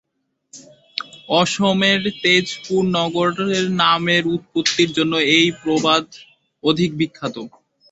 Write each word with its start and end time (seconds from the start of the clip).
অসমের 1.33 2.01
তেজপুর 2.21 2.81
নগরের 2.97 3.65
নামের 3.81 4.23
উৎপত্তির 4.35 4.89
জন্য 4.97 5.13
এই 5.35 5.47
প্রবাদ 5.61 6.03
অধিক 6.63 6.89
বিখ্যাত। 6.99 7.35